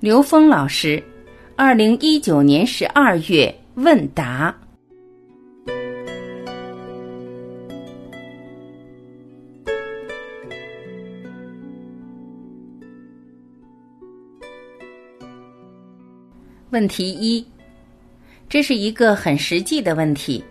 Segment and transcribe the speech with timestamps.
[0.00, 1.02] 刘峰老师，
[1.56, 4.56] 二零一九年十二月问答。
[16.70, 17.44] 问题一，
[18.48, 20.44] 这是一个很实际的问题。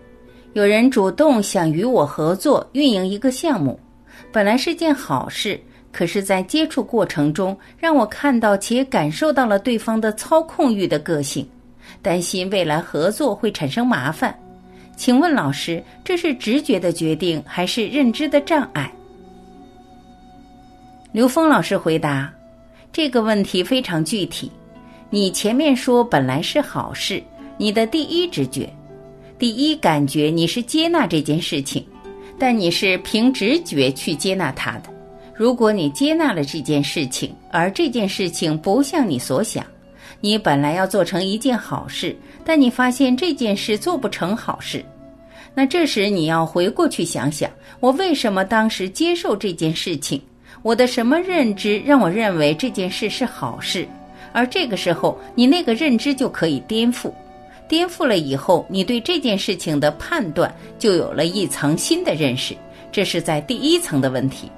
[0.51, 3.79] 有人主动想与我合作运营一个项目，
[4.29, 5.57] 本来是件好事。
[5.97, 11.49] 可是，在接触过程中，让我看到且感受到了对方的操控欲的个性，
[12.03, 14.37] 担心未来合作会产生麻烦。
[14.95, 18.93] 请问老师，这是直觉的决定还是认知的障碍？
[21.11, 22.31] 刘峰老师回答：
[22.93, 24.51] 这个问题非常具体。
[25.09, 27.23] 你前面说本来是好事，
[27.57, 28.71] 你的第一直觉、
[29.39, 31.83] 第一感觉，你是接纳这件事情，
[32.37, 34.95] 但你是凭直觉去接纳它的。
[35.37, 39.63] 如果你接纳了这件事情，而这件事情不像你所想，
[40.19, 44.83] 你本来要做成一件好事，但你发现这件事做不成好事，
[45.53, 50.19] 那这时你要回过去想想，我为什么当时接受这件事情？
[50.63, 53.87] 我的什么认知让我认为这件事是好事？
[54.33, 57.11] 而这个时候，你那个认知就可以颠覆，
[57.67, 62.55] 颠覆了以后，你对这件事情的判断就有了一层新的认识，
[62.91, 64.49] 这是在第一层的问题。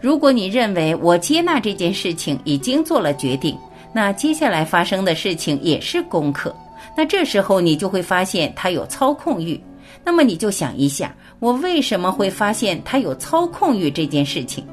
[0.00, 3.56] 如果你认为我接纳这件事情已经做了决定，
[3.92, 6.54] 那接下来发生的事情也是功课。
[6.96, 9.60] 那这时候你就会发现他有操控欲。
[10.02, 14.64] 那么你就想一下，我为什么会发现他有操控欲这件事情？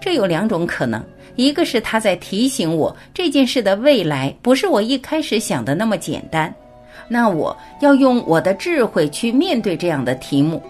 [0.00, 1.02] 这有两种可能：
[1.36, 6.52] 一个是他在提醒我这件事的未来不是我一开始想的那么简单，
[7.06, 10.60] 那我要用我的智慧去面对这样的题目。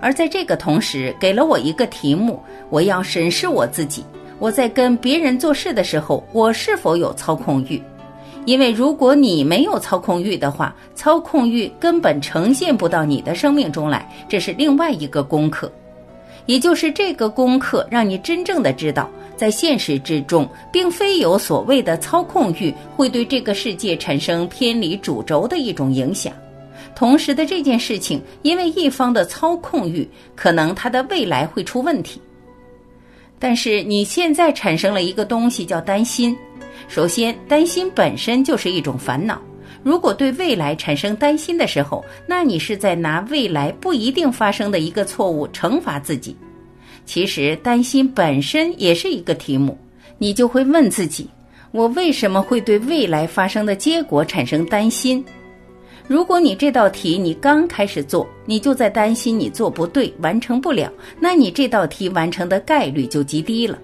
[0.00, 4.04] 而在这个同时，给了我一个题目，我要审视我自己。
[4.38, 7.82] 我在跟别人做事的时候，我是否有操控欲？
[8.44, 14.08] 因为如果你没有操控欲的话，操控欲根本呈现不到你的生命中来。
[14.28, 15.70] 这是另外一个功课，
[16.46, 26.32] 也就是这个功课让你真正的知道，在现实之中，并非有所谓的操控欲会对这个世界产生偏离主轴的一种影响。
[26.98, 30.04] 同时的这件事情，因为一方的操控欲，
[30.34, 32.20] 可能他的未来会出问题。
[33.38, 36.36] 但是你现在产生了一个东西叫担心。
[36.88, 39.40] 首先，担心本身就是一种烦恼。
[39.84, 46.36] 如果对未来产生担心的时候，那你是在拿未来不一定发生的一个错误惩罚自己。
[47.06, 49.78] 其实担心本身也是一个题目，
[50.18, 51.30] 你就会问自己：
[51.70, 55.24] 我为什么会对未来发生的结果产生担心？
[56.08, 63.78] 如果你这道题你刚开始做，你就在担心你做不对，完成不了，那你这道题完成的概率就极低了。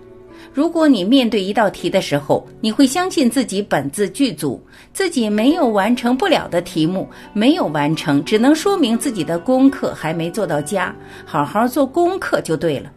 [0.55, 4.59] 如果你面对一道题的时候，你会相信自己本自具足，
[4.95, 10.97] 自己没有完成不了的题目，没有完成，只能说明自己的功课还没做到家，
[11.27, 12.91] 好好做功课就对了。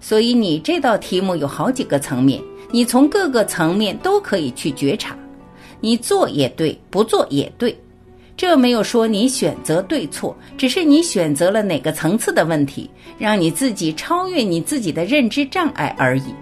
[0.00, 2.40] 所以你这道题目有好几个层面，
[2.70, 5.16] 你从各个层面都可以去觉察，
[5.80, 7.76] 你做也对，不做也对。
[8.36, 16.34] 这没有说你选择对错，只是你选择了哪个层次的问题，让你自己超越你自己的认知障碍而已。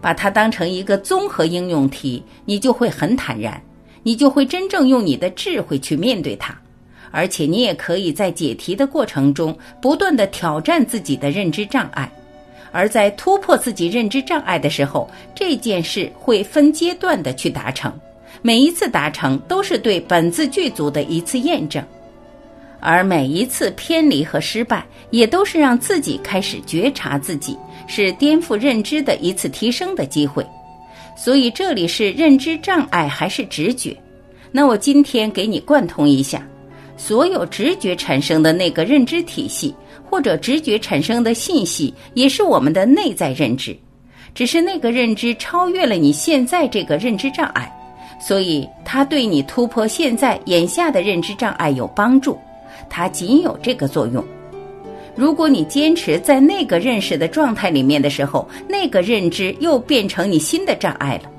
[0.00, 3.62] 把它当成一个综合应用题，你就会很坦然，
[4.02, 6.54] 你就会真正用你的智慧去面对它，
[7.10, 12.12] 而且你也可以在解题的过程中不断的挑战自己的认知障碍，
[12.70, 17.90] 而在突破自己认知障碍的时候，这件事会分阶段的去达成。
[18.42, 21.82] 每一次达成都是对本自具足的一次验证，
[22.80, 27.56] 而每一次偏离和失败也都是让自己开始觉察自己，
[27.86, 30.44] 是颠覆认知的一次提升的机会。
[31.16, 33.96] 所以这里是认知障碍还是直觉？
[34.50, 36.46] 那我今天给你贯通一下，
[36.96, 39.74] 所有直觉产生的那个认知体系，
[40.04, 43.76] 或者直觉产生的信息，也是我们的内在认知，
[44.34, 47.68] 只是那个认知超越了你现在这个认知障碍。
[48.26, 52.38] 所以，它对你突破现在眼下的认知障碍有帮助，
[52.88, 54.24] 它仅有这个作用。
[55.14, 61.30] 如果你坚持在那个认识的状态里面的时候，那个认知又变成你新的障碍了。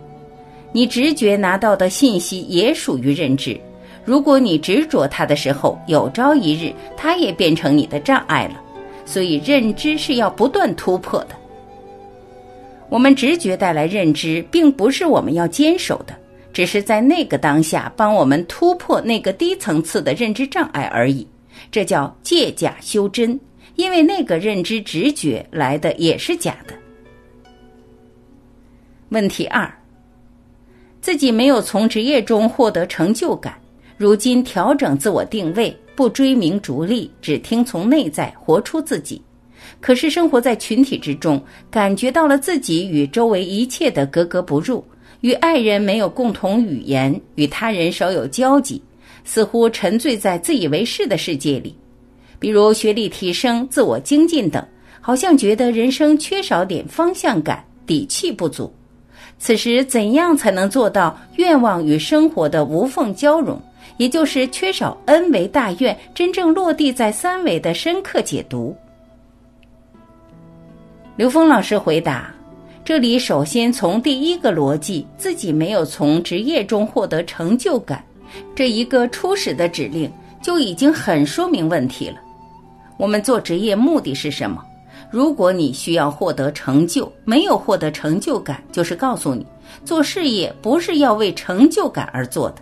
[0.71, 3.59] 你直觉拿到的信息也属于认知，
[4.03, 8.61] 如果你执着它的时候，有朝一日它也变成你的障碍了。
[9.07, 11.29] 所以，认知是要不断突破的。
[12.89, 16.15] 我们直觉带来认知，并不是我们要坚守的。
[16.55, 21.27] 只是在那个当下帮我们突破那个低层次的认知障碍而已，
[21.69, 23.37] 这叫借假修真。
[23.75, 26.73] 因为那个认知直觉来的也是假的。
[29.09, 29.69] 问题二：
[31.01, 33.59] 自己没有从职业中获得成就感，
[33.97, 39.21] 如今调整自我定位，不追名逐利，只听从内在，活出自己。
[39.81, 44.81] 可是生活在群体之中，感觉到了自己与周围一切的格格不入，
[45.25, 48.79] 与爱人没有共同语言，与他人少有交集，
[49.23, 51.75] 似乎沉醉在自以为是的世界里。
[52.37, 54.63] 比如学历提升、自我精进等，
[55.01, 58.71] 好像觉得人生缺少点方向感，底气不足。
[59.39, 63.59] 此时，怎样才能做到愿望与生活的无缝交融？
[63.97, 68.75] 也就是缺少 N 维大愿真正落地在三维的深刻解读。
[71.15, 72.31] 刘峰老师回答：
[72.85, 78.05] 这里首先从第一个逻辑，自己没有从职业中获得成就感，
[78.53, 80.07] 这一个初始的指令
[80.39, 82.17] 就已经很说明问题了。
[82.97, 84.63] 我们做职业目的是什么？
[85.09, 89.43] 如果你需要获得成就，没有获得成就感，就是告诉你，
[89.83, 92.57] 做事业不是要为成就感而做的。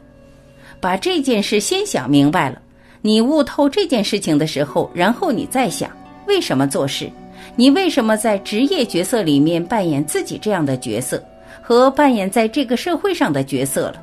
[0.80, 2.62] 把这件事先想明白了，
[3.02, 5.92] 你悟透这件事情的时候，然后你再想
[6.28, 7.12] 为什么做事，
[7.55, 11.23] 你为什么在职业角色里面扮演自己这样的角色，
[11.61, 13.95] 和扮演在这个社会上的角色了。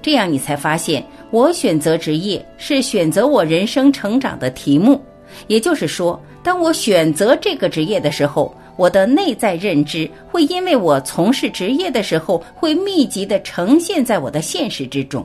[0.00, 5.00] 这样你才发现，我选择职业是选择我人生成长的题目。
[5.46, 6.20] 也就是说。
[6.44, 15.24] 当我选择这个职业的时候，我的内在认知会因为我从事职业的时候会密集的呈现在我的现实之中。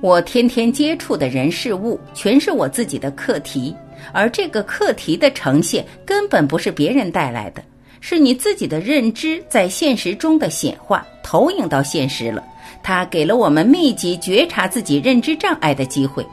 [0.00, 3.76] 我天天接触的人事物全是我自己的课题，
[4.12, 7.62] 而这个课题的呈现根本不是别人带来的，
[8.00, 12.42] 是你自己的认知在现实中的显化投影到现实了。
[12.82, 16.24] 它给了我们密集觉察自己认知障碍的机会。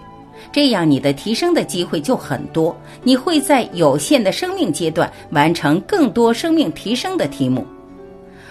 [0.52, 2.74] 这样，你的提升的机会就很多。
[3.04, 7.66] 你会在有限的生命阶段完成更多生命提升的题目，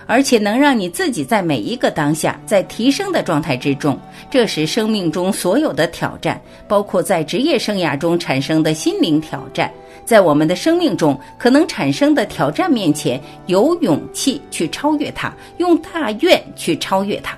[0.07, 3.99] 而且能让你自己在每一个当下在提升的状态之中。
[4.31, 9.73] 这时，生命中所有的挑战，包括在职业生涯中产生的心灵挑战，
[10.05, 17.37] 在我们的生命中可能产生的挑战面前，有勇气去超越它，用大愿去超越它。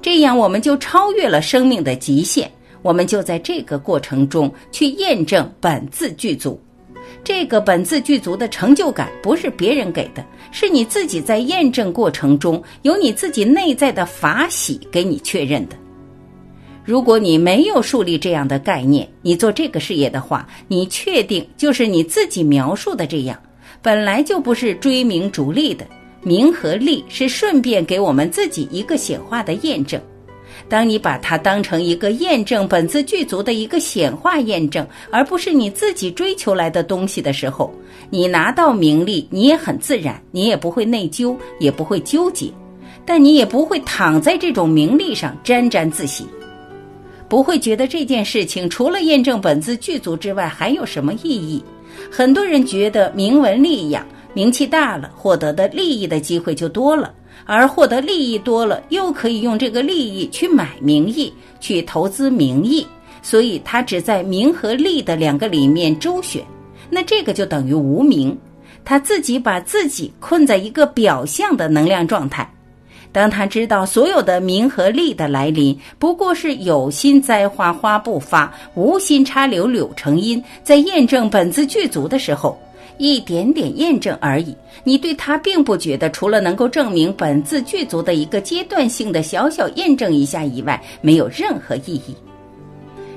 [0.00, 2.50] 这样，我们就超越了生命的极限。
[2.82, 6.60] 我们就在这个过程中去验证本自具足，
[7.24, 15.76] 这个本自具足的成就感不是别人给的，是你自己在验证过程中有你自己内在的法喜给你确认的。
[16.84, 23.40] 如果你没有树立这样的概念，你做这个事业的话，你确定就是你自己描述的这样，
[23.80, 25.86] 本来就不是追名逐利的，
[26.22, 30.00] 名和利是顺便给我们自己一个显化的验证。
[30.72, 37.70] 当你把它当成一个验证本自具足的一个显化验证，而不是你自己追求来的东西的时候，
[38.08, 42.50] 你拿到名利，你也很自然，你也不会内疚，也不会纠结，
[43.04, 46.24] 但你也不会躺在这种名利上沾沾自喜，
[47.28, 51.62] 不会觉得这件事情除了验证本自具足之外还有什么意义。
[52.10, 57.12] 很多人觉得名闻利养，名气大了，获得的利益的机会就多了。
[57.44, 62.86] 而获得利益多了，又可以用这个利益去买名义，去投资名义，
[63.20, 66.44] 所以他只在名和利的两个里面周旋，
[66.88, 68.38] 那这个就等于无名，
[68.84, 72.48] 他自己把自己困在一个表象的能量状态。
[73.10, 82.56] 当他知道所有的名和利的来临，不过是有心栽花花不发，无心插柳柳成荫，在验证本自具足的时候。
[83.02, 92.14] 一点点验证而已，你对他并不觉得除了能够证明本自具足的一个阶段性的小小验证一下以外，没有任何意义。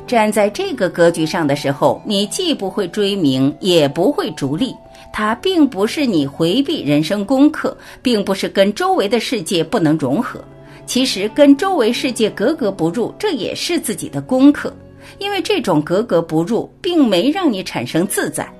[0.08, 4.74] 站在这个格局上的时候，你既不会追名，也不会逐利。
[5.14, 10.44] 它并不是你回避人生功课，并不是跟周围的世界不能融合。
[10.88, 14.76] 其实跟周围世界格格不入，这也是自己的功课，
[15.20, 18.52] 因为这种格格不入，并没让你产生自在。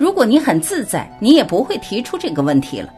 [0.00, 2.88] 如果你很自在，你也不会提出这个问题了。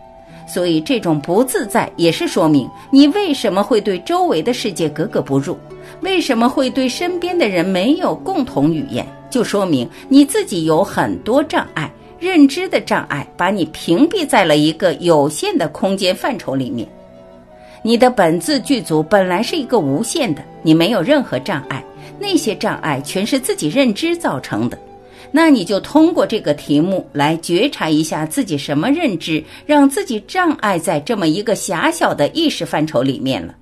[0.47, 5.59] 所以，这种不自在也是说明你为什么会对周围的世界格格不入，
[6.03, 11.91] 为什么会对身边的人没有共同语言，就说明你自己有很多障碍，
[12.21, 16.87] 认知的障碍把你屏蔽在了一个有限的空间范畴里面。
[17.83, 21.85] 你的本自具足本来是一个无限的，你没有任何障碍，
[22.21, 24.79] 那些障碍全是自己认知造成的。
[25.35, 33.55] 那你就通过这个题目来觉察一下自己什么认知，让自己障碍在这么一个狭小的意识范畴里面了。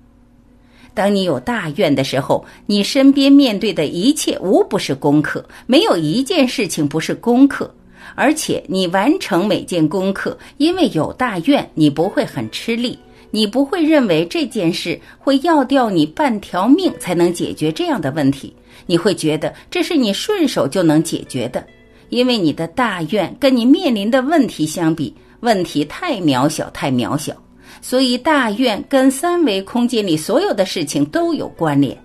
[0.92, 7.72] 当你有大愿的时候，你身边面对的一切无不是功课，没有一件事情不是功课。
[8.16, 12.98] 而且你完成每件功课，因为有大愿，你不会很吃力，
[13.30, 18.54] 你不会认为这件事会要掉你半条命才能解决这样的问题，
[18.86, 21.64] 你会觉得这是你顺手就能解决的，
[22.08, 27.34] 因为你的大愿跟你面临的问题相比，问题太渺小，太渺小。
[27.82, 31.96] 所以，大愿跟三维空间里所有的事情都有关联。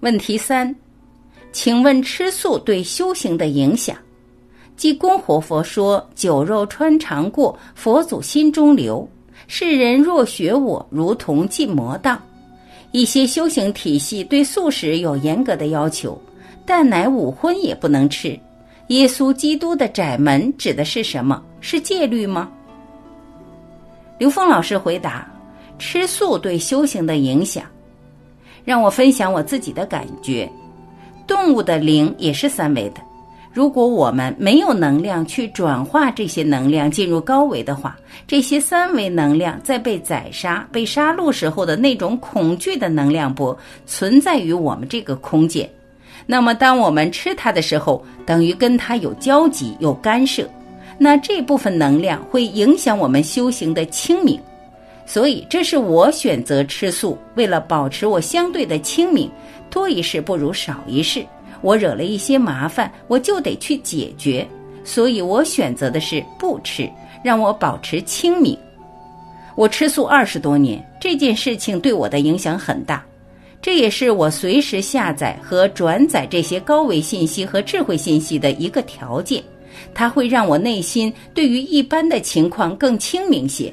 [0.00, 0.74] 问题三，
[1.52, 3.96] 请问吃素对修行的影响？
[4.80, 9.06] 济公活佛说：“酒肉穿肠过，佛祖心中留。
[9.46, 12.18] 世人若学我，如同进魔道。”
[12.90, 16.18] 一些修行体系对素食有严格的要求，
[16.64, 18.40] 蛋奶五荤也不能吃。
[18.86, 21.42] 耶稣基督的窄门指的是什么？
[21.60, 22.50] 是戒律吗？
[24.16, 25.30] 刘峰老师回答
[25.78, 27.64] ：“吃素对修行的影响，
[28.64, 30.50] 让我分享我自己的感觉。
[31.26, 33.02] 动物的灵也是三维的，
[33.52, 45.68] 如果我们没有能量去转化这些能量进入高维的话，这些三维能量在被宰杀、被杀戮时候的那种恐惧的能量波存在于我们这个空间。
[46.26, 50.48] 那么，当我们吃它的时候，等于跟它有交集、有干涉。”
[51.02, 54.38] 那这部分能量会影响我们修行的清明，
[55.06, 59.28] 所以这是我选择吃素，为了保持我相对的清明，
[59.70, 61.24] 多一事不如少一事。
[61.62, 64.46] 我惹了一些麻烦，我就得去解决，
[64.84, 66.90] 所以我选择的是不吃，
[67.22, 68.56] 让我保持清明。
[69.56, 73.04] 我吃素二十多年，这件事情对我的影响很大，
[73.60, 79.42] 这也是我随时下载和转载这些高维信息和智慧信息的一个条件。
[79.94, 83.72] 它会让我内心对于一般的情况更清明些。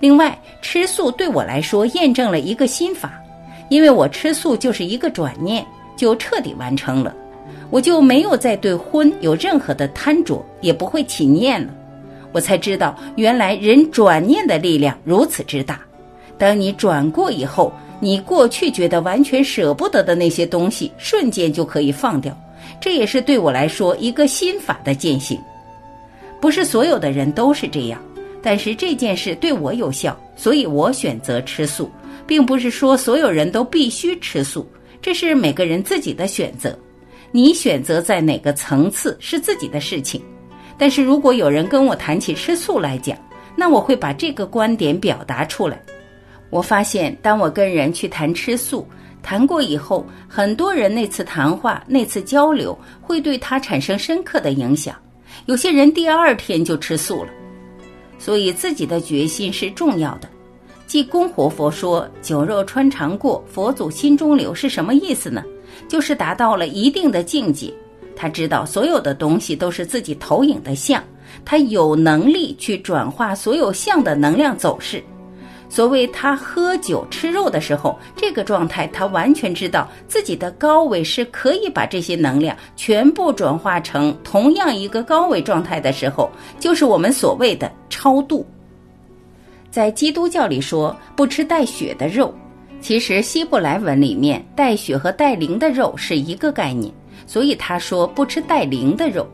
[0.00, 3.20] 另外，吃素对我来说验证了一个心法，
[3.68, 5.64] 因为我吃素就是一个转念，
[5.98, 7.14] 就彻底完成了，
[7.68, 11.74] 我就没有再对荤有任何的贪着，也不会起念了。
[12.30, 15.80] 我才知道，原来人转念的力量如此之大。
[16.38, 22.38] 当你转过以后，你过去觉得完全舍不得的那些东西，瞬间就可以放掉。
[22.80, 25.36] 这也是对我来说一个心法的践行，
[26.40, 28.00] 不是所有的人都是这样，
[28.40, 31.90] 但是这件事对我有效，所以我选择吃素，
[32.24, 34.64] 并不是说所有人都必须吃素，
[35.00, 36.78] 这是每个人自己的选择。
[37.30, 40.22] 你选择在哪个层次是自己的事情，
[40.78, 43.16] 但是如果有人跟我谈起吃素来讲，
[43.54, 45.78] 那我会把这个观点表达出来。
[46.50, 48.86] 我发现，当我跟人去谈吃素。
[49.20, 54.94] 谈过以后，很多人那次谈话、那次交流会对他产生深刻的影响。
[55.44, 57.30] 有些人第二天就吃素了，
[58.16, 60.28] 所以自己的决心是重要的。
[60.88, 65.44] 济公活佛说：“酒肉穿肠过，佛祖心中留”是什么意思呢？
[65.86, 67.70] 就是达到了一定的境界，
[68.16, 71.04] 他知道所有的东西都是自己投影的像，
[71.44, 75.04] 他有能力去转化所有像的能量走势。
[75.68, 88.46] 所谓他喝酒吃肉的时候，这个状态他完全知道自己的高维是可以把这些能量全部转化成同样一个高维状态的时候，就是我们所谓的超度。
[89.78, 92.34] 在基督教里说不吃带血的肉，
[92.80, 96.92] 其实希伯来文里面带血和带灵的肉是一个概念，
[97.28, 99.24] 所以他说不吃带灵的肉。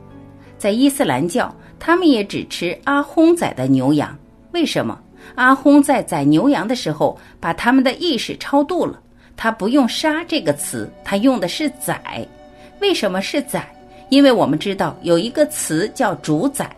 [0.59, 4.15] 在伊斯兰教，他们也只吃阿訇宰的牛羊，
[4.53, 5.01] 为什么？
[5.35, 9.01] 阿訇在宰牛羊的时候，把他们的意识超度了。
[9.39, 12.29] 他不用“杀”这个词，他用的是“宰”。
[12.83, 13.67] 为什么是宰？
[14.11, 16.71] 因为我们知道有一个词叫“主宰”，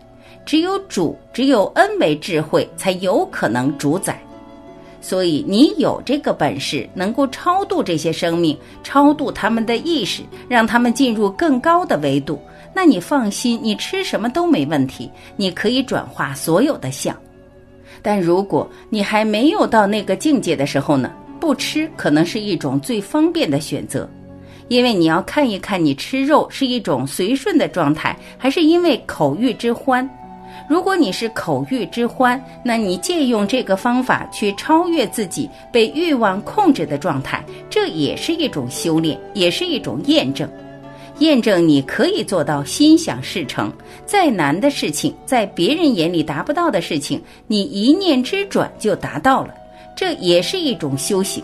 [0.46, 4.18] 只有主，只有恩为智慧，才有可能主宰。
[5.00, 12.40] 所以你有这个本事，能够超度这些生命，超度他们的意识，让他们进入更高的维度。
[12.72, 17.14] 那你放心，你吃什么都没问题，你可以转化所有的相。
[18.00, 21.12] 但如果你还没有到那个境界的时候呢？
[21.38, 24.08] 不吃可能是一种最方便的选择，
[24.68, 30.08] 因为你要看一看你吃肉是一种随顺的状态，还是因为口欲之欢。
[30.68, 40.48] 如果你是口欲之欢，那你借用这个方法去超越自己被欲望控制的状态，这也是一种修炼，也是一种验证。
[41.20, 43.72] 验证你可以做到心想事成，
[44.04, 49.54] 再难的事情，在别人眼里达不到的事情，你一念之转就达到了，
[49.96, 51.42] 这也是一种修行。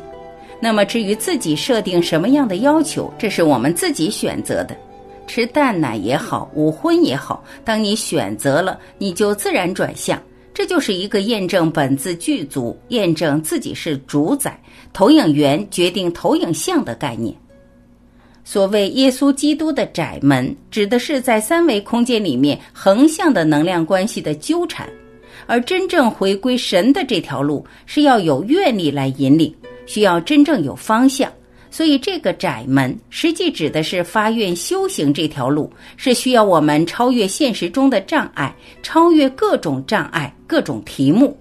[0.61, 4.77] 那么至于自己设定什么样的要求，这是我们自己选择的。
[5.33, 10.23] 吃蛋奶也好，午荤也好，当你选择了，你就自然转向。
[10.53, 14.61] 这就是一个验证本自具足，验证自己是主宰，
[14.93, 17.35] 投影源决定投影像的概念。
[18.45, 24.87] 所谓耶稣基督的窄门，指的是在三维空间里面横向的能量关系的纠缠，
[25.47, 29.51] 而真正回归神的这条路是要有愿力来引领，
[29.87, 31.33] 需要真正有方向。
[31.73, 41.35] 所以，这个窄门实际指的是发愿修行这条路，是需要我们超越现实中的障碍，超越各种障碍、各种题目。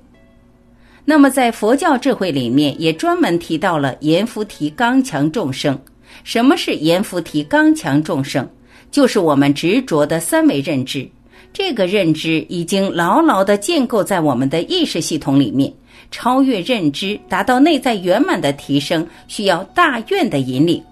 [1.04, 5.78] 那么，在佛教智慧里面，也专门提到了阎浮提刚强众生。
[6.24, 8.48] 什么是阎浮提刚强众生？
[8.90, 11.06] 就是我们执着的三维认知。
[11.52, 15.74] 这个认知已经牢牢地建构在我们的意识系统里面。
[16.10, 20.84] 超越认知，达到内在圆满的提升，需要大愿的引领。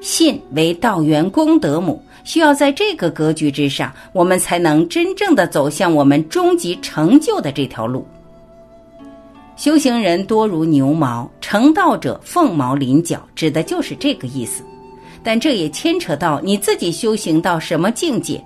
[0.00, 8.06] 信为道源功德母，需要在这个格局之上，我们才能真正的走向我们终极成就的这条路。
[9.56, 14.62] 修行人多如牛毛，成道者凤毛麟角，指的就是这个意思。
[15.22, 18.40] 但这也牵扯到你自己修行到什么境界。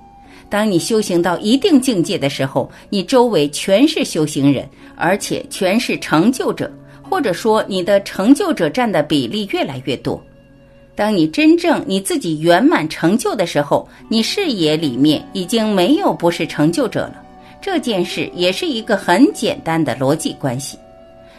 [0.50, 6.70] 当你修行到一定境界的时候，你周围全是修行人，而且全是成就者，
[7.08, 10.20] 或者说你的成就者占的比例越来越多。
[10.96, 17.22] 当你真正你自己圆满成就的时候，你视野里面已经没有不是成就者了。
[17.62, 20.76] 这件事也是一个很简单的逻辑关系。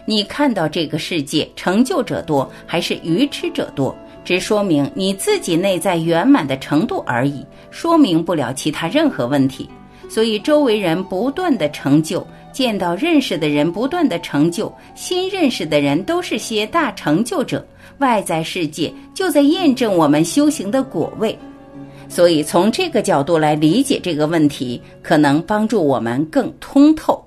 [0.05, 3.95] 你看到这个世界成就者多还是愚痴者多？
[4.23, 9.69] 只说明你自己内在圆满的程度而已，说明不了其他任何问题。
[10.09, 17.65] 所以周围人不断的成就，见到认识的人不断的成就，新认识的人都是些大成就者，
[17.99, 21.37] 外在世界就在验证我们修行的果位。
[22.09, 27.25] 所以从这个角度来理解这个问题，可能帮助我们更通透。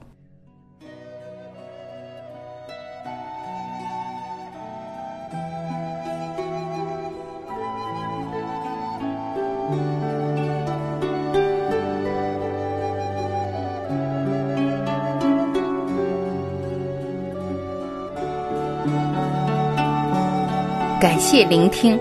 [21.04, 22.00] 感谢聆听，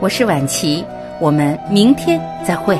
[0.00, 0.84] 我是晚琪，
[1.18, 2.78] 我们明天再会。